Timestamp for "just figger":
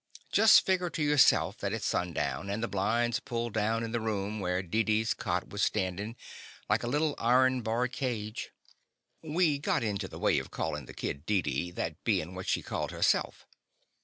0.31-0.89